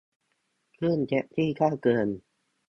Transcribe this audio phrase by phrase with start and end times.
[0.77, 2.07] ขึ้นแท็กซี่ก็เกิน